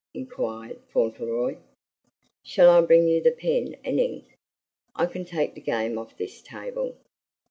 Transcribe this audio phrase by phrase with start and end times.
[0.15, 1.57] inquired Fauntleroy.
[2.43, 4.35] "Shall I bring you the pen and ink?
[4.95, 6.97] I can take the game off this table."